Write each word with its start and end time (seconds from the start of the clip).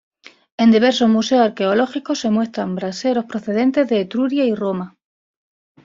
En 0.57 0.71
diversos 0.71 1.07
museos 1.09 1.43
arqueológicos, 1.43 2.17
se 2.21 2.31
muestran 2.31 2.73
braseros 2.73 3.25
procedentes 3.25 3.87
de 3.87 3.99
Etruria 4.01 4.45
y 4.45 4.55
Roma. 4.55 4.97